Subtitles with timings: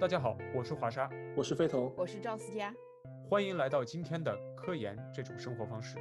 [0.00, 2.72] 大家好，我是华沙，我是飞腾，我是赵思佳，
[3.28, 5.98] 欢迎来到今天的科研这种生活方式。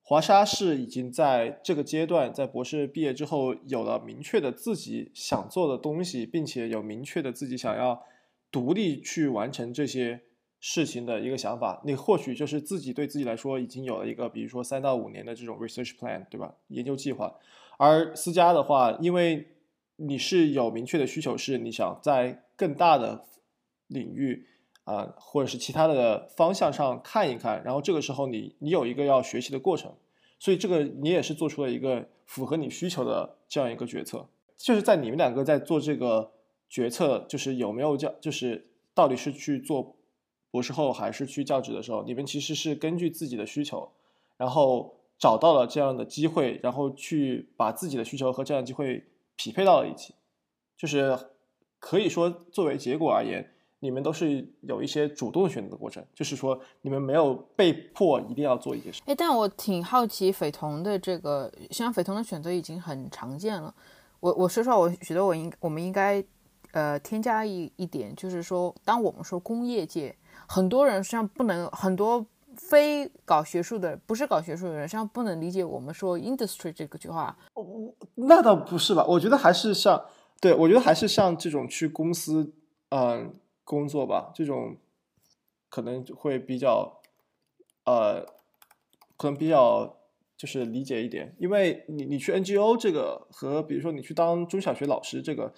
[0.00, 8.02] 华沙是已经在这个阶段，在博士毕业之后有了明确的自己想做的东西，并且有明确的自己想要
[8.50, 10.22] 独立去完成这些
[10.58, 11.82] 事情的一个想法。
[11.84, 16.54] 你或许就是自己对自己来说已经有了一个，比如说三到五年的这种 research plan，对吧？
[16.68, 17.36] 研究计划。
[17.76, 19.46] 而思佳的话，因为
[20.00, 23.24] 你是有明确的需求，是你想在更大的
[23.86, 24.46] 领域
[24.84, 29.94] 啊，或者是其他的方向上看一看，然后这个时候你你有一个要学习的过程，
[30.38, 34.28] 所以这个你也是做出了一个符合你需求的这样一个决策。
[34.56, 36.32] 就是在你们两个在做这个
[36.68, 39.96] 决策，就是有没有教，就是到底是去做
[40.50, 43.92] 博士后还是去教职的时候，你们其实是根据自己的需求，
[44.36, 44.96] 然后。
[45.20, 49.04] 找到了这样的机会，然后去把自己的需求和这样的机会
[49.40, 50.14] 匹配到了一起，
[50.76, 51.18] 就是
[51.78, 59.00] 可以说作为结果而言，你们都是有一些主动选择的过程，就是说你们没有被迫一定要做一件事。
[59.06, 63.74] 哎，但我挺好奇斐童的这个，像斐童的选择已经很常见了。
[64.20, 66.22] 我我说实话，我觉得我应我们应该
[66.72, 70.14] 呃添加一一点，就是说，当我们说工业界，
[70.46, 72.26] 很多人实际上不能很多。
[72.68, 77.36] 非搞学术的，不是搞学术的人，实际上不能理解我们说 industry 这个句话。
[77.54, 79.04] 哦，那倒不是吧？
[79.06, 80.04] 我觉得还是像，
[80.40, 82.52] 对我觉得还是像这种去公司，
[82.90, 84.76] 嗯，工作吧，这种
[85.68, 87.00] 可能会比较，
[87.84, 88.24] 呃，
[89.16, 89.96] 可能比较
[90.36, 95.52] 就是理解一点，因为你你去 NGO 这个和比如说你去当中小学老师这个，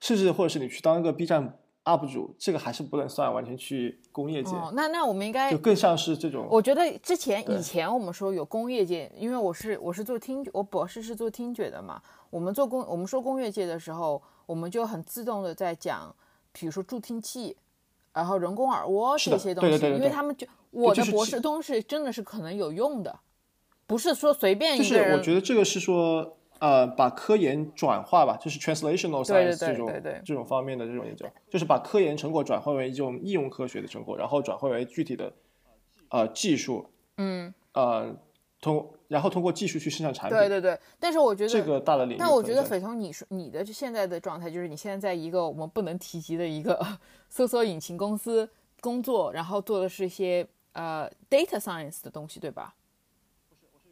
[0.00, 1.58] 甚至或者是你去当一个 B 站。
[1.90, 6.46] UP 主这个还是不能算完全去工业界，那那我们应该就更像是这种。
[6.50, 16.14] 我觉得之前以前我们说有工业界，因为我是我是做听我博士是做听觉的嘛，我们做工我们说工业界的时候，我们就很自动的在讲，
[16.52, 17.56] 比如说助听器，
[18.12, 23.20] 然后人工耳蜗这些东西，因为他们就我的博士东西真的是可能有用的，
[23.86, 25.04] 不是说随便一个人。
[25.04, 26.36] 就是我觉得这个是说。
[26.60, 29.90] 呃，把科研转化吧，就是 translational science 这种
[30.24, 35.32] 这种方面的这种研究，就是把科研成果转化为一种应用科学的成果，然后转化为具体的
[36.10, 38.14] 呃技术，嗯，呃，
[38.60, 40.38] 通然后通过技术去生产产品。
[40.38, 46.78] 对对对，但是我觉得这个大的领域，但我觉得斐彤，你说你的现在的状态就是你现在在一个我们不能提及的一个
[47.30, 48.46] 搜索引擎公司
[48.82, 52.74] 工作，然后做的是一些呃 data science 的东西，对吧？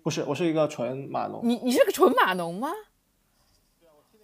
[0.08, 1.38] 不是，我是一个纯码农。
[1.42, 2.70] 你你是个纯码农吗？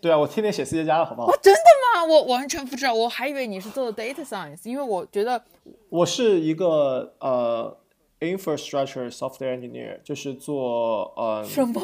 [0.00, 1.30] 对啊，我天天写 C 加加的，好不好？
[1.42, 2.04] 真的吗？
[2.06, 5.44] 我完全不知道，我还以为你是做 data science，因为我觉得
[5.90, 7.76] 我是一个呃
[8.20, 11.82] infrastructure software engineer，就是做呃什么？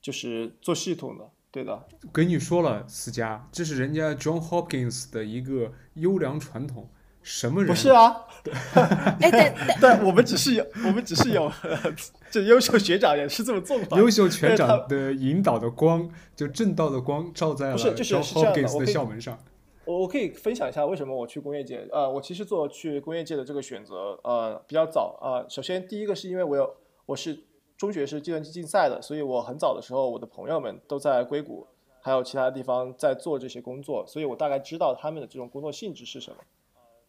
[0.00, 1.86] 就是做系统的，对的。
[2.10, 6.88] 跟你说了，思佳，这是人家 John Hopkins 的一个优良传统。
[7.26, 7.66] 什么人？
[7.66, 8.24] 不是啊，
[9.20, 11.50] 哎，对但，我们只是有，我们只是有，
[12.30, 13.96] 这优秀学长也是这么做的。
[13.96, 19.36] 优秀学长的引导的光，就正道的光，照在了 Hopkins 的校门上。
[19.84, 21.84] 我我可以分享一下为什么我去工业界。
[21.90, 25.44] 呃，我其实做去工业界的这个选择，呃，比较早呃。
[25.48, 26.76] 首先，第一个是因为我有，
[27.06, 27.42] 我是
[27.76, 31.66] 中学是计算机竞赛的，所以我很早的时候，我的朋友们都在硅谷，
[32.00, 36.36] 还有其他地方在做这些工作，所以我大概知道他们的这种工作性质是什么。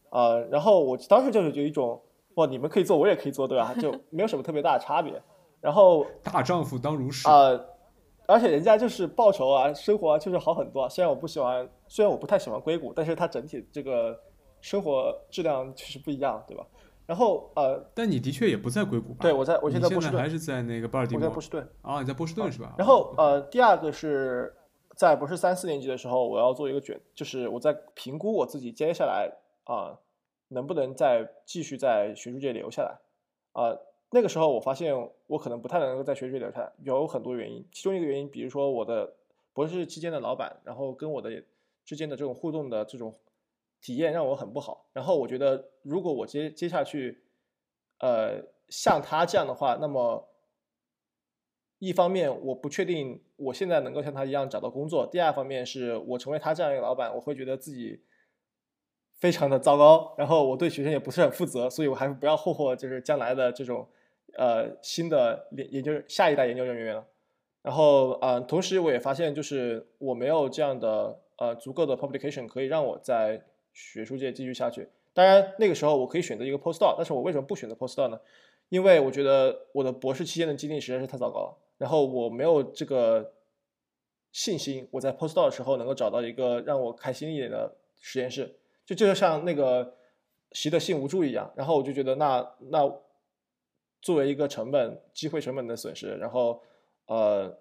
[0.10, 2.02] 呃，然后我当时就是有一种，
[2.36, 3.74] 哇，你们可以做，我也可以做，对吧？
[3.80, 5.22] 就 没有什么特别大的差别。
[5.60, 7.50] 然后大丈夫当如是啊，
[8.28, 10.88] 而且人家就是报酬啊，生活啊，就是好很多。
[10.88, 14.18] 虽然我不喜欢，虽然我不太喜欢硅谷，但是它整体这个
[14.62, 16.66] 生活质量确实不一样，对吧？
[17.06, 19.20] 然后呃，但你的确也不在硅谷吧？
[19.22, 21.20] 对，我在，我现在波士顿，还是在那个巴尔的摩。
[21.20, 22.76] 我在波士顿啊，你在波士顿是吧？
[22.78, 24.54] 然后呃，第二个是
[24.96, 29.32] 在不是三四年级的时候，我要做一个卷，就是我在评估我自己接下来。
[29.68, 30.00] 啊，
[30.48, 32.98] 能不能再继续在学术界留下来？
[33.52, 33.78] 啊，
[34.12, 34.96] 那个时候我发现
[35.28, 37.68] 我可能不太能够在学术界留下来，有很多原因。
[37.70, 39.14] 其中一个原因，比如说我的
[39.52, 41.44] 博士期间的老板，然后跟我的
[41.84, 43.14] 之间的这种互动的这种
[43.82, 44.86] 体验让我很不好。
[44.94, 47.24] 然后我觉得，如果我接接下去，
[48.00, 50.30] 呃，像他这样的话，那么
[51.80, 58.02] 一方面我不确定我现在能够像他一样找到工作；第二方面是我成为他这样一个老板，我会觉得自己。
[59.18, 63.88] 非常的糟糕，然后我对学生也不是很负责，所以我还是不要霍霍，就是将来的这种，
[64.38, 67.06] 呃，新的研研究下一代研究人员了。
[67.64, 73.44] 然后，呃，同时我也发现，就是我没有这样的呃足够的 publication 可以让我在
[73.74, 74.88] 学术界继续下去。
[75.14, 78.20] 当然，那个时候我可以选择一个 postdoc，但是我为什么不选择 postdoc 呢？
[78.70, 83.34] 因为我觉得我的博士期间的经历实在是太糟糕了，然后我没有这个
[84.32, 88.57] 信心，我在 postdoc 的时候能够找到一个让我开心一点的实验室，
[88.88, 89.94] 就就像那个
[90.54, 91.52] 习得性无助一样。
[91.56, 92.92] 然后我就觉得那那
[94.02, 96.64] 作为一个成本机会成本的损失，然后
[97.06, 97.56] 呃，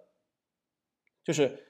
[1.23, 1.67] 就是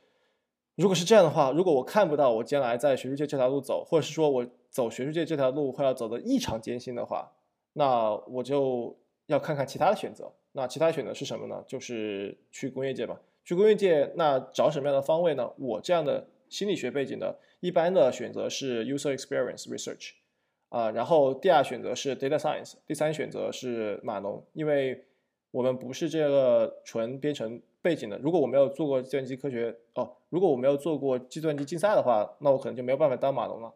[0.76, 7.32] 如果是这样的话，如果我看不到我将来在学术界这条路走，或者是说我走学术界这条路会要走的异常艰辛的话，
[7.73, 10.32] 那我就要看看其他的选择。
[10.52, 11.64] 那其他选择是什么呢？
[11.67, 13.20] 就是去工业界吧。
[13.44, 15.52] 去工业界，那找什么样的方位呢？
[15.56, 20.13] 我这样的心理学背景的，一般的选择是 user experience research，
[20.69, 25.05] 啊，然后第二选择是 data science，第三选择是码农，因为
[25.51, 28.19] 我们不是这个纯编程背景的。
[28.19, 33.73] 如果我没有做过计算机科学，哦，如果我没有做过计算机竞赛的话，那我可能就没有办法当码农了。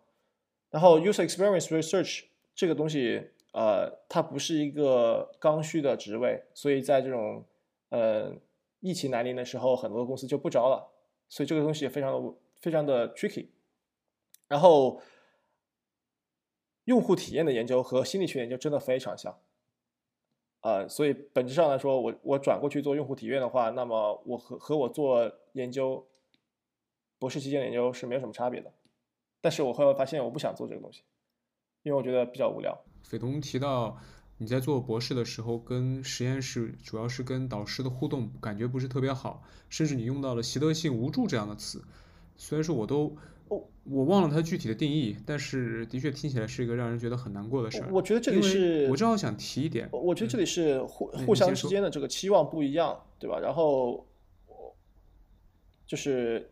[0.70, 2.24] 然后 user experience research
[2.54, 3.22] 这个东西，
[3.52, 7.44] 呃，它不是一个刚需的职位，所以在这种，
[7.90, 8.32] 呃。
[8.82, 10.88] 疫情来临的时候，很多公司就不招了，
[11.28, 13.48] 所以这个东西也非常的非常的 tricky。
[14.48, 15.00] 然后，
[16.84, 19.38] 用户体验的研究和心理学研究真的非常像，
[20.60, 26.06] 呃，所以本质上来说，我我转过去做用户体验的话，那么我和和我做研究，
[27.18, 28.72] 博士期间研究是没有什么差别的。
[29.40, 31.02] 但是我后来发现，我不想做这个东西，
[31.82, 32.78] 因为我觉得比较无聊。
[33.02, 33.98] 斐彤提到。
[34.42, 41.84] 你在做博士的时候，跟实验室主要是跟导师的互动感觉不是特别好，甚至你用到了习得性无助这样的词。
[42.40, 43.14] 虽然说我都，
[43.84, 47.88] 我忘了它具体的定义，但是的确听起来是一个让人觉得很难过的事儿。
[47.92, 53.38] 我觉得这里是，我正好想提一点，我觉得这里是互互相之间的这个期望不一样，对吧？
[53.38, 54.06] 然后，
[55.86, 56.50] 就是，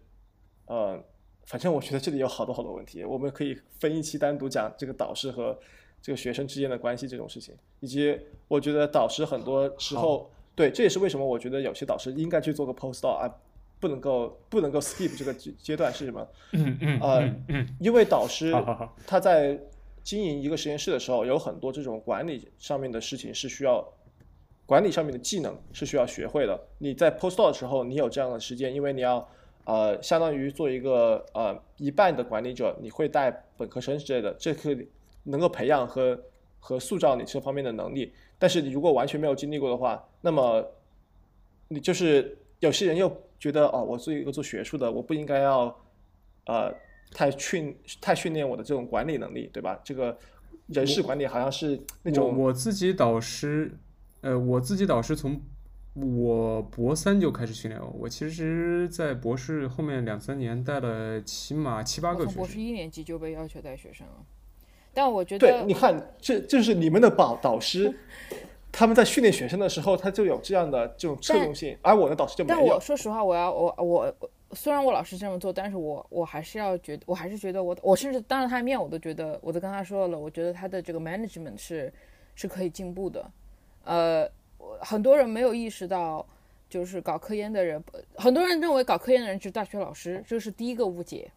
[0.66, 1.02] 呃，
[1.46, 5.58] 反正我觉得这里有好多好多问题，我们可以分一期单独讲这个导师和。
[6.00, 13.28] 这个学生之间的关系这种事情，以及我觉得导师很多时候，对，这也是为什么我觉得有些导师应该去做个 postdoc 啊，
[13.80, 16.28] 不能够不能够 skip 这个阶阶段是什么？
[16.52, 18.52] 嗯嗯呃，因为导师
[19.06, 19.58] 他在
[20.02, 23.86] 经营一个实验室的时候，有很多这种管理上面的事情是需要
[24.66, 26.58] 管理上面的技能是需要学会的。
[26.78, 29.28] 你在 postdoc 的时候，你有这样的时间，因为你要
[29.64, 34.88] 呃，相当于做一个呃一半的管理者，你会带本科生之类的，这可以。
[35.24, 36.18] 能够培养和
[36.58, 40.66] 和塑造你这方面的能力，但是你如果完全没有经历过的话，那么
[41.66, 45.74] 你就是有些人又觉得哦，我做一个做学术的，我不应该要
[46.46, 46.74] 呃
[47.12, 49.80] 太训太训练我的这种管理能力，对吧？
[49.84, 50.16] 这个
[50.66, 53.78] 人事管理好像是那种我自己导师，
[54.20, 55.40] 呃，我自己导师从
[55.94, 64.24] 我博三就开始训练我，我其实，在博士后面两三年带了起码七八个学生，博士一年级就被要求带学生了。
[64.94, 67.92] 但我觉得，对，你看，这这是你们的导导师，
[68.70, 72.58] 他们在训练学生的时候，他就有这样的这种侧重性，而我的导师就没有。
[72.58, 74.14] 但我说实话，我要我我
[74.52, 81.92] 虽然我老师这么做，但是我我还是要觉得，我还是觉得我我甚至当着他的面，我都觉得，我都跟他说了，我觉得他的这个 management 是
[82.34, 83.30] 是可以进步的。
[83.84, 84.30] 呃，
[84.80, 86.24] 很多人没有意识到，
[86.68, 87.82] 就是搞科研的人，
[88.16, 91.30] 很多人认为搞科研的人就是大学老师，这是第一个误解。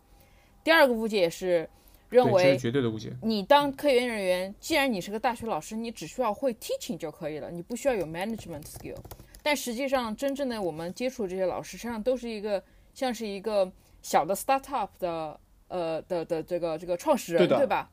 [0.63, 1.69] 第二个误解是。
[2.11, 3.11] 认为绝对的误解。
[3.23, 8.97] 你当科研人员，既然你是个大学老师，你只需要会 teaching 就可以了，你不需要有 management skill。
[9.41, 12.61] 但实际上，真正的我们接触这些老师，实际上都是一个
[12.93, 13.71] 像是一个
[14.03, 17.89] 小的 startup 的呃的的这个这个创始人，对吧？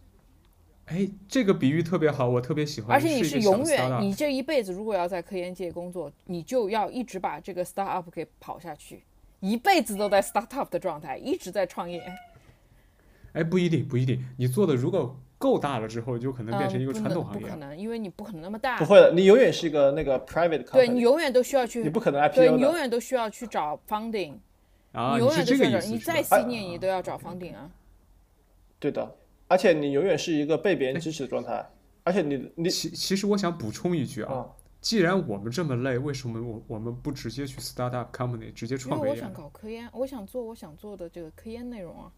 [0.87, 2.97] 哎，这个比喻特别好，我特别喜欢。
[2.97, 9.05] 而且你是永远，你这一辈子如果要在科研界工作，你就要一直把这个 startup 给跑下去，
[9.41, 12.03] 一辈子都在 startup 的状态，一直在创业。
[13.33, 14.23] 哎，不一定，不一定。
[14.37, 17.41] 你做的如果够大了之后，就可能变成一个传统行业。
[17.41, 18.79] 不可能，因为你不可能那么大。
[18.79, 20.73] 不会的，你永远是一个那个 private company。
[20.73, 24.35] 对你永远都需要去，你不可能 IPO 对你永远都需要去找 funding。
[24.93, 27.71] 啊，你永远都需要，你再 C 念，你都要找 funding 啊。
[28.79, 29.17] 对的，
[29.47, 31.65] 而且你永远是一个被别人支持的状态。
[32.05, 34.47] 而且你你其其实我想补充一句啊，
[34.81, 39.05] 既然我们这么累，为什么我我们不直接去 startup company 直接创业？
[39.05, 42.11] 因为我想搞科研，我想做我想做的这个科研内容啊。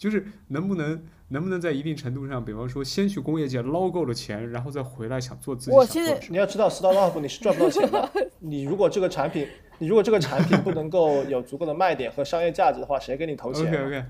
[0.00, 6.20] 就是能不能能不能在一定程度上，比方说先去工业界捞够了钱，然后再回来想做自己想做的。
[6.30, 8.10] 你要知道，startup 你是赚不到钱的。
[8.40, 9.46] 你如果这个产品，
[9.78, 13.66] 你如果这个产品不能够有足够的卖点和商业价值的话，谁给你投钱？
[13.84, 14.04] OK OK。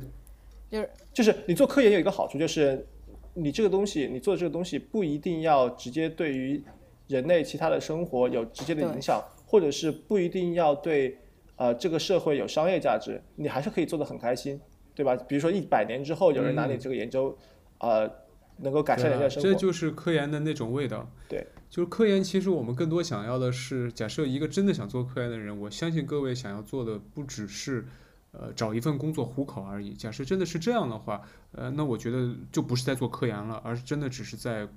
[0.71, 2.87] 就是就是你做科研有一个好处，就是
[3.35, 6.63] 你这个东西，你做这个东西不一定要直接对于
[7.09, 11.19] 人类其他的生活有直接的影响，或者是不一定要对
[11.57, 14.61] 呃这个社会有商业价值，你还是可以做的很开心。
[14.95, 15.17] 对吧？
[15.17, 17.37] 比如说一百年之后有人拿你这个研究，
[17.79, 18.11] 呃，
[18.59, 19.49] 能够改善人家生活。
[19.49, 21.11] 这就是科研的那种味道。
[21.29, 27.87] 对，就是科研，其实我们更多想要的是，假设一个真的想做科研的人，我相信各位想要做的不只是，
[28.33, 29.95] 呃，找一份工作糊口而已。
[29.95, 34.69] 假设真的是这样的话，呃，那我觉得就不是在做科研了，而是真的只是在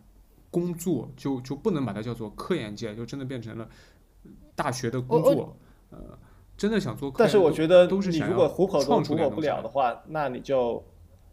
[0.49, 3.67] 工作，就就不能把它叫做科研界，就真的变成了
[4.55, 5.57] 大学的工作。
[5.89, 6.17] 呃，
[6.57, 10.83] 真的想做科研，但是我觉得都是你如果糊口都糊口不了的话，那你就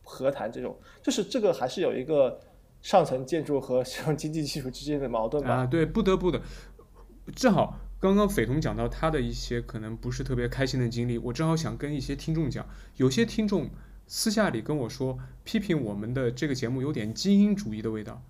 [0.03, 0.79] 何谈这种？
[1.03, 2.41] 就是这个还是有一个。
[2.83, 5.51] 上层建筑和 像经济技术之间的矛盾吧？
[5.51, 6.41] 啊，对，不得不的。
[7.37, 13.69] 正好刚刚斐彤讲到他的一些可能不是特别开心的经历，我正好想跟一些听众讲，有些听众
[14.07, 18.23] 私下里跟我说，批评我们的这个节目有点精英主义的味道。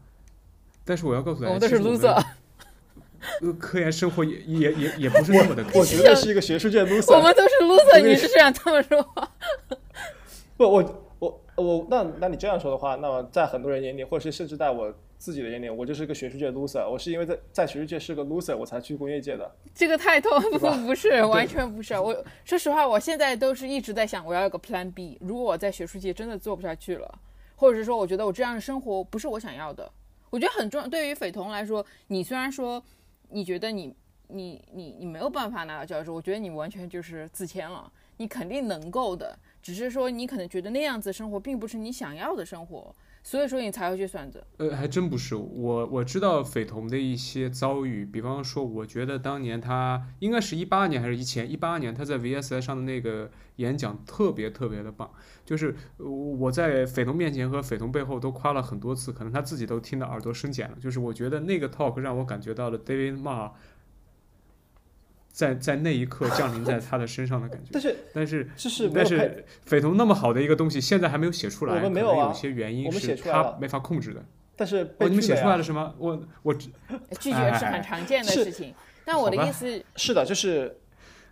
[0.85, 2.21] 但是我要告诉大家，我们都是 loser。
[3.43, 5.65] 呃，科研生活也也也也不是那么的。
[5.75, 7.17] 我觉得是一个学术界 loser。
[7.17, 9.03] 我们都是 loser，你是这样这么说？
[10.57, 11.07] 不，我。
[11.21, 16.89] 我我那那你这样说的话，那么在很多人眼里，或者是甚至在我自己的眼里，我就是一个学术界 loser。
[16.89, 19.55] 我是因为在在学术界是个 loser，我才去工业界的。
[19.75, 21.93] 这个太痛，不不是，完全不是。
[21.93, 25.19] 我说实话，我现在都是一直在想，我要有个 plan B。
[25.21, 27.19] 如果我在学术界真的做不下去了，
[27.55, 29.93] 或者是说我觉得我这样的生活不是我想要的，
[30.31, 30.89] 我觉得很重要。
[30.89, 32.83] 对于斐彤来说，你虽然说
[33.31, 33.95] 你觉得你
[34.29, 39.39] 你你你没有办法拿到教职，我觉得你完全就是自谦了，你肯定能够的。
[39.63, 44.43] 只是说你可能觉得那样子生活并不是你想要的生活，所以说你才会去选择。
[44.57, 55.11] 呃，还真不是，我我知道斐童的一些遭遇，比方说，我觉得当年他应该是一八年还是一前一八年，他在 VSI 上的那个演讲特别特别的棒，
[55.45, 60.77] 就是我在匪童面前和匪童背后都夸了很多次，可能他自己都听得耳朵生茧了。
[60.81, 63.53] 就是我觉得那个 talk 让我感觉到了 David Ma。
[65.33, 74.23] 在在那一刻降临在他的身上的感觉，但是 但是是但是斐彤那么好的一个东西，现在还没有写出来，我们没有啊，有些原因是他没法控制的。
[74.57, 75.95] 但是你们写出来了什么？
[75.99, 76.71] 我我拒
[77.33, 78.75] 绝是很常见的事情。
[79.05, 80.77] 但我的意思是的，就是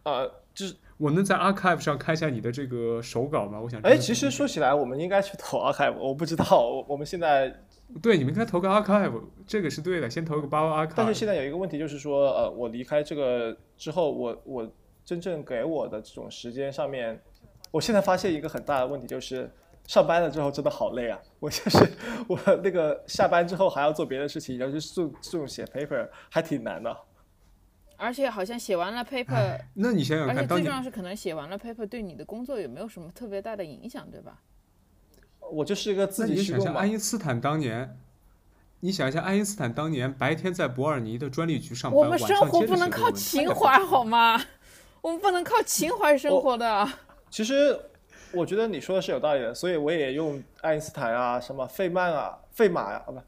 [0.04, 3.60] 呃，就是我能在 archive 上看一下你的这个手稿吗？
[3.60, 7.54] 我想哎，其实说起来，我们应该去投 archive，我不知道，我们现在。
[8.02, 10.92] 对，你们应该投个 archive，这个是对的，先投个八 archive。
[10.94, 14.70] 但是现在有一个问题，就是说，呃，我离开这个之后，我我
[15.04, 17.20] 真正给我的这种时间上面，
[17.70, 19.50] 我现在发现一个很大的问题，就是
[19.86, 21.18] 上班了之后真的好累啊！
[21.40, 21.78] 我就是
[22.28, 26.94] 我那个下班之后还要做别的事情，然后就做这种写 paper 还挺难的。
[27.96, 34.40] 而且好像写完了 paper，那你想想看，而且最重要是可能写完了 paper 对你的工作有没有什么特别大的影响，对吧？
[35.50, 37.98] 我就是一个自己你想象爱因斯坦当年，
[38.80, 44.40] 你想一下爱因斯坦当年白天在伯尔尼的专利局上班，我们生活不能靠情怀好吗？
[45.00, 46.88] 我们不能靠情怀生活的。
[47.30, 47.78] 其实
[48.32, 53.20] 我觉得你说的是有道理的，所以我也用爱因斯坦啊，什么费曼啊，费马呀，啊不。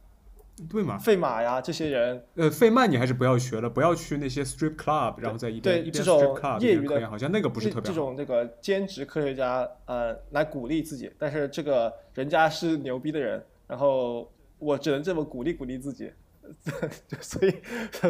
[0.68, 0.98] 对嘛？
[0.98, 16.12] 费马呀，这些人，呃，费曼你还是不要学了，不要去那些 strip club，然后在一边一边 strip club 业余的，好像那个不是特别这种那个兼职科学家，呃，来鼓励自己，但是这个人家是牛逼的人，然后我只能这么鼓励鼓励自己，
[17.20, 17.54] 所以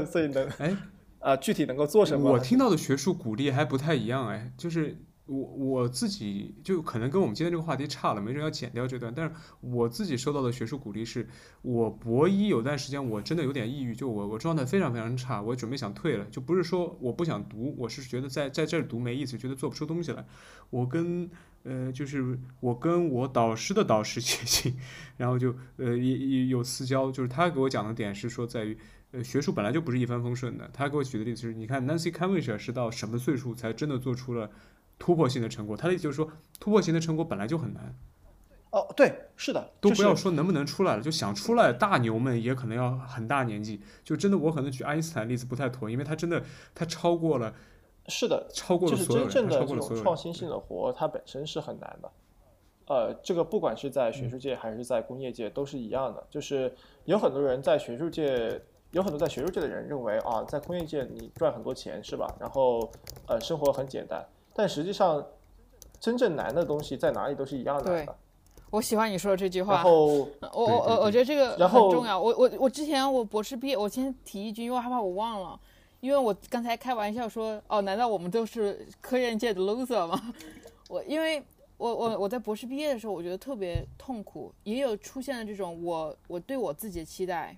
[0.06, 0.76] 所以能哎
[1.20, 2.32] 啊，具体能够做什么？
[2.32, 4.97] 我听到的学术鼓励还不太一样哎，就是。
[5.30, 9.12] 我我自己就可能跟我们今天这个话题差了，没人要剪掉这段。
[9.14, 11.28] 但是我自己收到的学术鼓励是，
[11.62, 16.25] 我博一有段时间我真的有点抑郁，就我我状态非常非常差，我准备想退了。
[16.32, 20.26] 就不是说我不想读，我是觉得在在这儿读没意思，觉得做不出东西来。
[20.70, 21.30] 我跟
[21.62, 24.76] 呃就是我跟我导师的导师 写信，
[25.16, 28.76] 然后就呃也也有私交，就是他给我讲的点是说在于
[29.12, 30.68] 呃学术本来就不是一帆风顺的。
[30.72, 34.50] 他给我举的例子是，你看 Nancy Camish 是到什么岁数才真的做出了。
[35.00, 36.30] 突破性的成果，他的意思就是说，
[36.61, 37.92] 突破性的成果本来就很难。
[38.71, 43.80] 哦，对，是的，都不要说能不能出来了，就想出来，大牛们也可能要很大年纪。
[44.04, 46.40] 就真的，我可能举爱因斯坦例子不太妥，因为他真的
[46.73, 47.52] 他超过了。
[48.07, 52.12] 是的，超过了所有人，真正的这种创新性的活，它本身是很难的。
[52.87, 56.73] 呃，这个不管是在学术界还是在工业界都是一样的，就是
[57.07, 58.61] 有很多人在学术界，
[58.92, 62.33] 有很多在学术界的人认为啊，在工业界你赚很多钱是吧？
[62.38, 62.90] 然后
[63.26, 64.25] 呃，生活很简单。
[64.61, 65.26] 但实际上，
[65.99, 68.14] 真正难的东西在哪里都是一样的。
[68.69, 69.76] 我喜欢你说的这句话。
[69.76, 72.21] 然后，我我我我觉得这个很重要。
[72.21, 75.59] 我我我之前我博士毕业，我先提一句，因为害怕我忘了，
[76.00, 80.35] 因为我刚才开玩笑说，哦，难道我们都是科研界的 loser 吗？
[80.90, 81.43] 我因为
[81.79, 87.57] 我我我在博士毕业的时候，我觉得特别痛苦，也有出现了这种我我对我自己的期待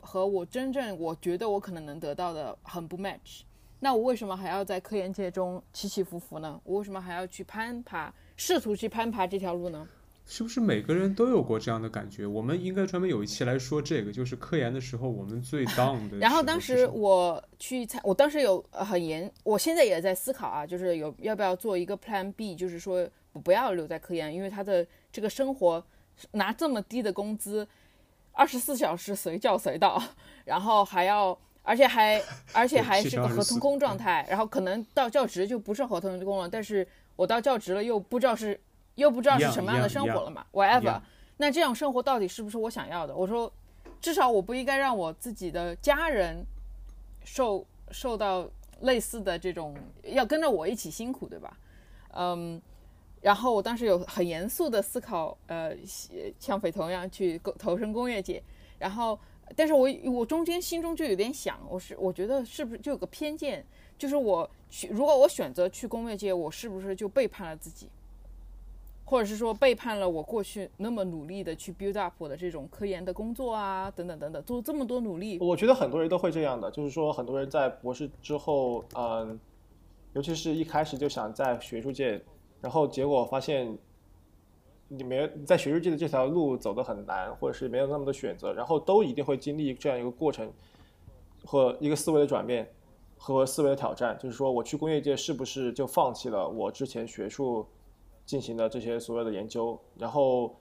[0.00, 3.42] 和我真正我觉得我可能能得到的很不 match。
[3.80, 6.60] 那我为什么还要在科研界中起起伏伏呢？
[6.64, 9.86] 我为什么还要去攀爬，试图去攀爬这条路呢？
[10.28, 12.26] 是不是每个人都有过这样的感觉？
[12.26, 16.16] 我们应该专门有一期来说这个，就是科研的时候我们最 down 的。
[16.18, 25.84] 然后当时我去参，我当时有很严，我现在也在思考啊，就是有要不要做一个 Plan B，就是说我不要留在科研，因为他的这个生活
[26.32, 27.68] 拿这么低的工资，
[28.32, 30.02] 二十四小时随叫随到，
[30.44, 32.22] 然后还要，而且还
[32.54, 38.58] 而且还是个合同工状态，然后可能到教职就不是合同工了，但是我到教职了又不知道是。
[38.96, 40.98] 又不知道是什么样的生活了嘛？Whatever，
[41.36, 43.14] 那这样生活到底是不是我想要的？
[43.14, 43.52] 我说，
[44.00, 46.42] 至少我不应该让我自己的家人
[47.22, 48.48] 受受到
[48.80, 51.58] 类似的这种，要跟着我一起辛苦，对吧？
[52.14, 52.58] 嗯，
[53.20, 55.76] 然后我当时有很严肃的思考，呃，
[56.38, 58.42] 像匪同一样去投身工业界，
[58.78, 59.20] 然后，
[59.54, 63.64] 但是我我中间心中就有点想，我是我觉得是不是就有个偏见，
[63.96, 67.88] 就是我去如果我选择去工业界，我是不是就背叛了自己？
[69.08, 75.38] 或者是说背叛了我过去那么努力的去 build up 我的这种科研的工作啊，等等等等，做这么多努力。
[75.38, 79.38] 我觉得很多人都会这样的，就是说很多人在博士之后，嗯，
[80.14, 82.20] 尤其是一开始就想在学术界，
[82.60, 83.78] 然后结果发现
[84.88, 90.52] 你没在学术界的这条路走得很难，或者是没有那么多选择，然后都一定会经历这样一个过程
[91.44, 92.68] 和一个思维的转变
[93.16, 97.66] 和思维的挑战，就是说我去工业界是不是就放弃了我之前学术。
[98.26, 100.52] 进行的这些所有的研究，然后，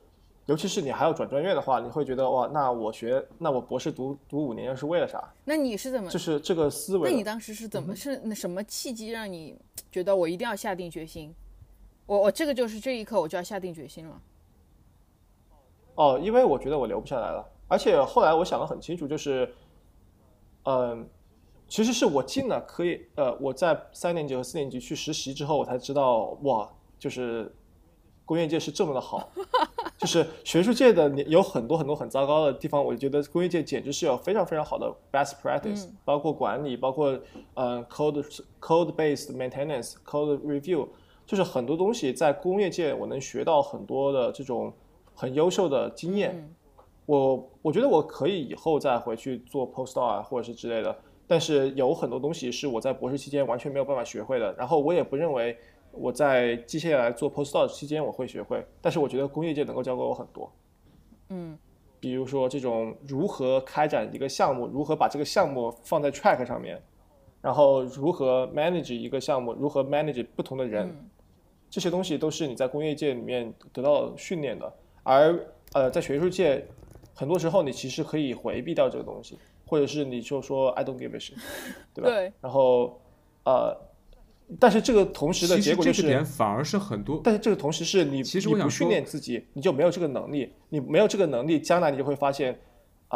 [0.46, 5.34] 尤其是你还要转专业的话，你会觉得哇，那我学，那我博士读读五年又是为了啥？
[5.46, 6.08] 那你是怎么？
[6.08, 7.10] 就是这个思维。
[7.10, 9.58] 那你当时是怎么是那什么契机让你
[9.92, 11.34] 觉得我一定要下定决心？
[12.06, 14.22] 我我这个就是这一刻我就要下定决心了。
[15.96, 19.54] 哦，因为我觉得我留不下来了，而且后来我想的很清楚，就是，
[20.64, 21.08] 嗯，
[21.68, 26.70] 其实是我进了可以，呃，我在三年级和四年级去实习之后，我才知道哇。
[26.98, 27.54] 就是
[28.24, 29.30] 工业界是这么的好，
[29.98, 32.84] 就是学术界的有很多很多很糟糕的地方。
[32.84, 37.20] 我觉得工业界简直是有非常非常好的 best practice，包括管理，包括
[37.54, 38.26] 呃 code
[38.60, 40.88] code based maintenance code review，
[41.26, 44.72] 就是很多东西在工业界我能学到很多的这种
[45.14, 46.54] 很优秀的经验。
[47.06, 50.96] 我我觉得我可以以后再回去做 postdoc 啊，或者是之类的。
[51.28, 54.54] 但是有很多东西是我在博士期间完全没有办法学会的。
[54.54, 55.58] 然后我也不认为。
[55.98, 60.52] 我在接下来做 postdoc 期间我会学会，但是我觉得工业界能够教给我很多。
[61.30, 61.58] 嗯，
[62.02, 66.84] 比如说这种如何开展一个项目，如何把这个项目放在 track 上面，
[67.42, 70.94] 然后如何 manage 一个项目，如何 manage 不同的人，
[71.76, 74.74] 这些东西都是你在工业界里面得到训练的。
[75.04, 75.38] 而
[75.74, 76.66] 呃，在学术界，
[77.14, 81.34] 很多时候你其实可以回避掉这个东西，或者是你就说 I don't give a shit，
[81.94, 82.10] 对吧？
[82.10, 82.32] 对。
[82.40, 83.02] 然后
[83.44, 83.78] 呃。
[84.58, 87.20] 但是这个同时的结果就是，点反而是很多。
[87.22, 90.54] 但是这个同时是你，其实你不训练自己，你就没有这个能力。
[90.70, 92.58] 你没有这个能力，将来你就会发现，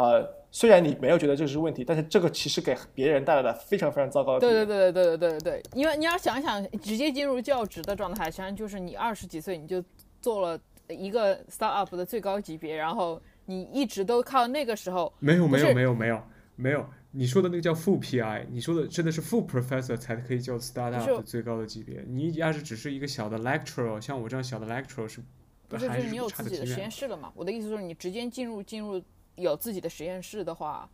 [0.00, 4.40] 呃，虽然你没有觉得这是问题，但是这个其实给别人带来了非常非常糟糕的。
[4.40, 9.84] 对对对对对对对对，因为你要想想，直接进入教职的状态，实际上就是你二十几岁你就
[10.20, 10.58] 做了
[10.88, 15.12] 一个 startup 的最高级别，然后你一直都靠那个时候。
[15.18, 16.22] 没有没有没有没有
[16.56, 16.86] 没有。
[17.12, 22.04] 你说的那个叫副 PI，你说的真的是副 Professor 才可以叫 Startup 的最高的级别。
[22.06, 25.20] 你要是只是一个小的 Lecturer，像我这样小的 Lecturer 是，
[25.68, 27.32] 不是就是你有自己的实验室了嘛？
[27.34, 29.02] 我的意思就是你直接进入进入
[29.40, 30.88] 有自己的实验室的话，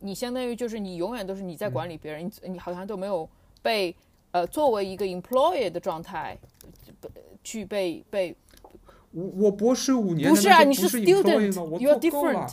[0.00, 3.28] 你相当于就是你永远都是你在管理别人，你你好像都没有
[3.62, 3.94] 被
[4.30, 6.38] 呃作为一个 Employee 的状态，
[7.42, 8.36] 去被被。
[9.10, 12.52] 我我博士五年，不是啊，你是 Student，You're different。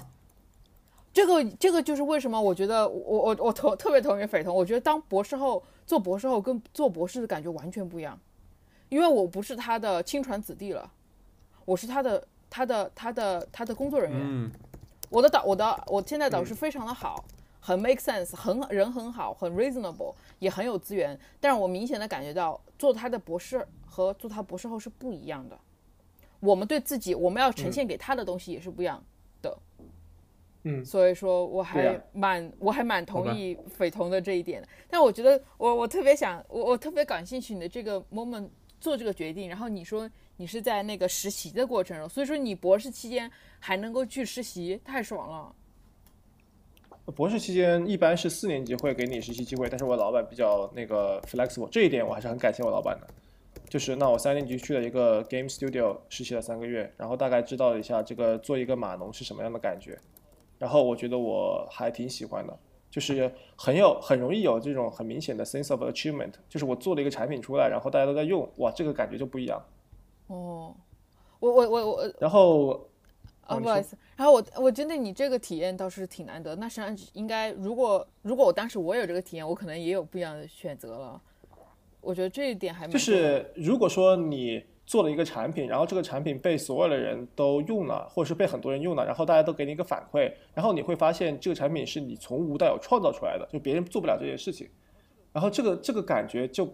[1.12, 8.18] 这个这个就是为什么我觉得我我我同特别同意匪同，我觉得当博士后做博士后跟做博士的感觉完全不一样，
[8.88, 10.90] 因为我不是他的亲传子弟了，
[11.66, 14.52] 我是他的他的他的他的工作人员，
[15.16, 17.24] 我的导我的我现在导师非常的好，
[17.62, 25.58] 很 make sense，很人很好，很 reasonable，也很有资源，但是我明显的感觉到做他的博士和做他博士后是不一样的，
[26.42, 29.02] 我们对自己我们要呈现给他的东西也是不一样
[29.42, 29.58] 的。
[30.64, 38.50] 嗯，所以说我还蛮我还蛮同意匪同的这一点的，但我觉得我我特别想我我特别感兴趣你的这个 moment
[38.82, 45.56] 做这个决定，然后你说你是在那个实习的过程中，所以说你博士期间还能够去实习，太爽了。
[47.16, 53.08] 博士期间一般是四年级会给你实习机会，但是我老板比较那个 flexible，这一点我还是很感谢我老板的。
[53.70, 59.98] 就是那我三年级去了一个 game studio 实习了三个月，然后大概知道了一下这个做一个码农是什么样的感觉。
[60.58, 62.58] 然后我觉得我还挺喜欢的，
[62.90, 69.62] 就是很有很容易有这种很明显的 sense of achievement，就是我做了一个产品出来，然后大家都在用，哇，这个感觉就不一样。
[70.28, 70.76] 哦，
[71.40, 72.88] 我我我我，然后
[73.42, 76.56] 啊不好意思，然后我我针对你这个体验倒是挺难得。
[76.56, 81.22] 那实际上应该，如果如果我当时我有这个体验，我可能也有不一样的选择了。
[82.02, 94.70] 我觉得这一点还就是如果说你做了一个产品，然后这个产品被所有的人都用了，或者是被很多人用了，然后大家都给你一个反馈，然后你会发现这个产品是你从无到有创造出来的，就别人做不了这件事情。
[95.34, 96.72] 然后这个这个感觉就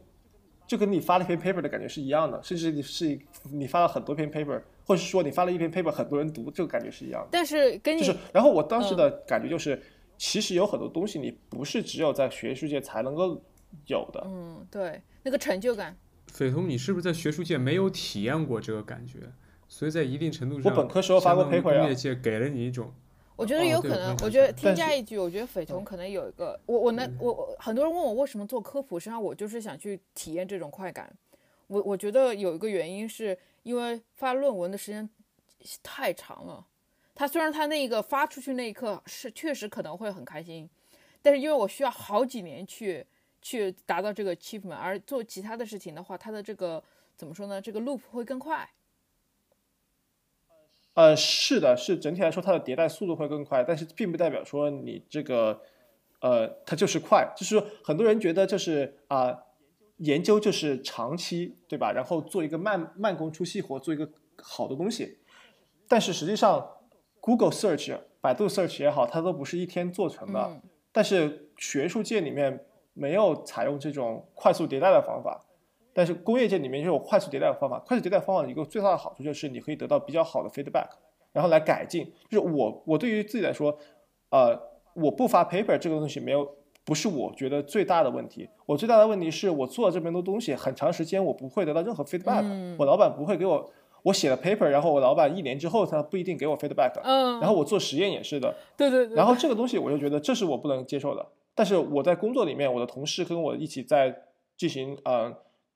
[0.72, 3.20] 就跟你发了一篇 paper 的感觉是一样的，甚至你是
[3.52, 7.28] 你发了很多篇 paper，或者是说你发了一篇 paper 很多人读，这个感觉是一样的。
[7.30, 9.84] 但是跟你就是，然后我当时的感觉就是，
[10.18, 13.42] 其实有很多东西你不是只有在学术界才能够
[13.88, 14.24] 有的。
[14.26, 15.02] 嗯，对。
[15.24, 15.94] 那个成就感，
[16.28, 19.20] 斐彤，你是不是在学术界没有体验过这个感觉？
[19.68, 22.94] 所以在一定程度上，我本科时候发过 paper 工业界给了你一种，
[23.36, 24.16] 我觉得有可能。
[24.24, 31.12] 我觉得添加一句，我觉得斐彤可能有一个，我我能我我很多人问我为什么做科普，实际上我就是想去体验这种快感。
[31.68, 35.10] 我我觉得有一个原因是因为发论文的时间
[35.82, 36.66] 太长了。
[37.16, 40.70] 他虽然他那个发出去那一刻是确实可能会很开心，
[41.22, 43.06] 但是因为我需要好几年去。
[43.44, 46.84] 去达到这个 achievement，而做其他的事情的话，它的这个
[47.18, 47.60] 怎么说呢？
[47.60, 48.70] 这个 loop 会更快。
[50.94, 55.62] 呃，是的，是整体来说它的迭代速度会更快，但是并不代表说你这个
[56.20, 59.38] 呃它就是快，就是说很多人觉得就是啊
[59.98, 61.92] 研究就是长期对吧？
[61.92, 65.20] 然后做一个慢慢工出细活，做一个好的东西，
[65.88, 66.78] 但是实际上
[67.20, 70.62] Google Search、百度 Search 也好，它都不是一天做成的。
[70.92, 72.66] 但是学术界里面。
[72.94, 75.46] 没有采用这种快速迭代的方法，
[75.94, 77.80] 但是工业界里面就有快速迭代的方法。
[77.80, 80.88] 快速迭代方法一个最大的好处就是你可以得到比较好的 feedback，
[81.32, 82.12] 然后来改进。
[82.30, 83.78] 就是我我对于自己来说，
[84.30, 84.60] 呃，
[84.94, 86.50] 我不发 paper 这个东西没有
[86.84, 88.50] 不是我觉得最大的问题。
[88.66, 93.72] 我最大的问题是我做了这么多东西，很长时间我不会得到任何 feedback，我老板不会给我。
[94.04, 97.00] 我写了 paper，然后我老板一年之后他不一定给我 feedback。
[97.04, 97.40] 嗯。
[97.40, 98.56] 然后我做实验也是的。
[98.76, 99.16] 对对对。
[99.16, 101.24] 然后这个东西我就觉得这是我不能接受的。
[101.54, 104.24] 但是我在工作里面，我的同事跟我一起在
[104.58, 105.32] 进行呃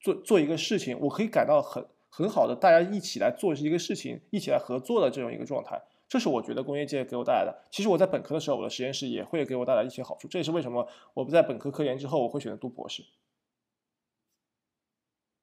[0.05, 7.63] 做做一个事情，我可以感到很很好的，大家一起来做一个事情，一起来合作的这种一个状态，这是我觉得工业界给我带来的。
[7.71, 13.03] 其实我在本科的时候，我的实验室也会给我带来一些好处，这也是为什么我不在本科科研之后，我会选择读博士。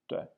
[0.06, 0.28] 对，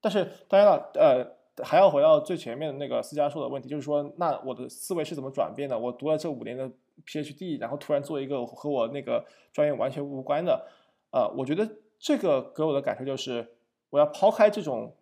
[0.00, 5.78] 但是当然了，呃，还要回到最前面的那个私家说的问题，就是说，那我的思维是怎么转变的？
[5.78, 6.72] 我读了这五年的。
[7.06, 10.68] PhD，然后突然做一个和我那个专业完全无关的，
[11.10, 11.66] 呃，我觉得
[12.02, 13.52] 这个给我的感受就是，
[13.90, 14.96] 我要抛开这种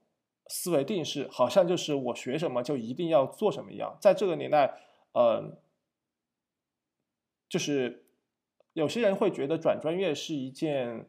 [0.49, 3.97] 思维定式，好像就是我学什么就一定要做什么一样。
[3.99, 4.79] 在这个年代，
[5.13, 5.57] 呃，
[7.49, 8.05] 就是
[8.75, 11.09] 有些人会觉得转专业是一件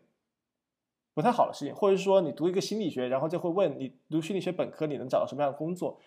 [1.14, 6.00] 不太好的事情，或者说你读一个心理学，然后就会问你读心理学本科你能找到什么样的工作，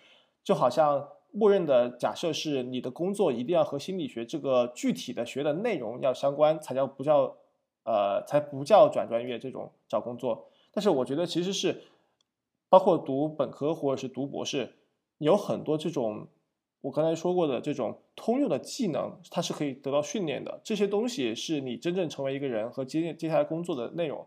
[0.42, 1.10] 就好像。
[1.36, 7.36] 默认的假设是你的工作一定要和心理学这个具体的学的内容要相关，才叫不叫
[7.84, 10.48] 呃才不叫转专业这种找工作。
[10.72, 11.82] 但是我觉得其实是
[12.68, 14.74] 包括读本科或者是读博士，
[15.18, 16.26] 有很多这种
[16.80, 20.60] 我刚才说过的这种通用的技能，它是可以得到训练的。
[20.62, 24.26] 这些东西是你真正成为一个人和接接下来工作的内容。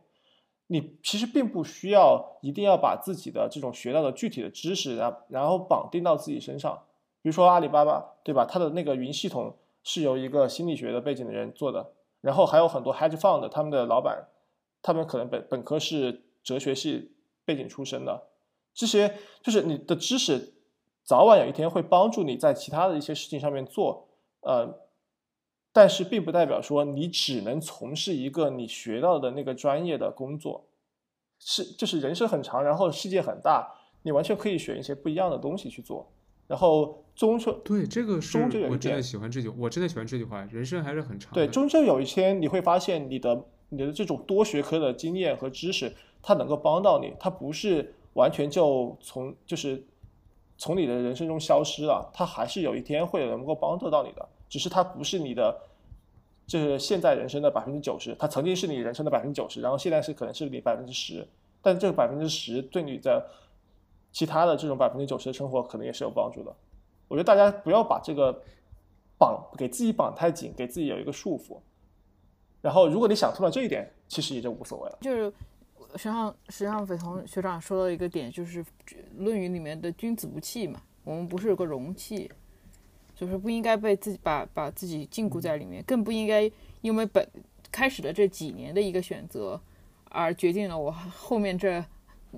[0.70, 6.84] 你其实并不需要一定要把自己的这种学到的具体的知识，然然后绑定到自己身上。
[7.22, 8.46] 比如说阿里巴巴，对吧？
[8.46, 14.27] 它的那个云系统是由一个心理学的背景的人做的，然后还有很多 hedge fund，他们的老板，
[14.82, 17.12] 他们可能本本科是哲学系
[17.45, 18.30] 背景出身的，
[18.73, 20.53] 这些就是你的知识，
[21.03, 24.08] 早晚有一天会帮助你在其他的一些事情上面做，
[24.41, 24.80] 呃，
[25.71, 30.65] 但是并不代表说你只能从事一个你学到的那个专业的工作，
[31.39, 36.12] 是就是人生很长，然后世界很大，你完全可以选一些不一样的东西去做。
[36.47, 38.38] 然后终究对这个是，
[38.69, 40.47] 我真的喜欢这句，我真的喜欢这句话。
[40.51, 41.33] 人生还是很长。
[41.33, 47.13] 对，终究有一天你会发现，你的你的这种多学科的经验和知识，它能够帮到你。
[47.19, 49.83] 它不是完全就从就是
[50.57, 54.29] 从你的人生中消失了，它还是有一天会能够帮得到你的。
[54.47, 55.60] 只是它不是你的，
[56.45, 58.15] 就是现在人生的百分之九十。
[58.17, 61.27] 它曾经是你人生的百分之九十，然后现在是可能是你百分之十。
[61.62, 63.27] 但这个百分之十对你的。
[64.17, 66.51] 其他的这种百分之九十的生活可能也是有帮助的。
[67.08, 68.41] 我觉得大家不要把这个
[69.15, 71.60] 绑给自己绑太紧，给自己有一个束缚。
[72.60, 74.97] 然后，如果你想通了这一点，其实也就无所谓了。
[75.01, 75.32] 就是
[75.91, 78.63] 实际上，实际上，斐同学长说到一个点，就是
[79.17, 82.27] 《论语》里面的“君子不器”嘛，我们不是有个容器，
[83.13, 86.51] 就是不应该被自己把把自己禁锢在里面，更不应该
[86.82, 87.30] 因为本
[87.71, 89.62] 开始的这几年的一个选择
[90.06, 91.86] 而决定了我后面这。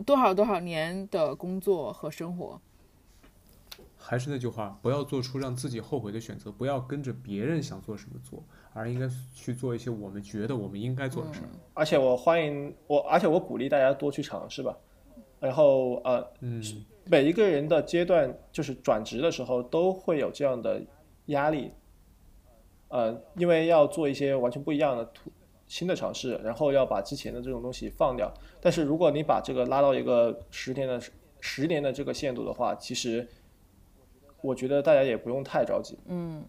[0.06, 2.60] 多少多少年的工作和生活，
[3.98, 11.50] 还是那句话，不要做出让自己后悔的选择，不要跟着别人想做什么做，而应该去做一些我们觉得我们应该做的事儿。
[11.74, 14.76] 而且我欢迎我，而且我鼓励大家多去尝试吧。
[15.40, 16.62] 然后呃，嗯，
[17.06, 20.82] 每一个人的阶段就是转职的时候都会有这样的
[21.28, 21.72] 压力，
[22.90, 25.32] 呃，因为要做一些完全不一样的突
[25.70, 28.30] 新的尝试，然后要把之前的这种东西放掉。
[28.60, 31.00] 但是如果你把这个拉到一个十年的
[31.40, 33.26] 十年的这个限度的话，其实
[34.42, 35.98] 我觉得大家也不用太着急。
[36.08, 36.44] 嗯，